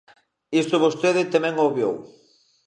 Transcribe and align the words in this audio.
Iso 0.61 0.83
vostede 0.85 1.31
tamén 1.33 1.53
o 1.57 1.63
obviou. 1.69 1.95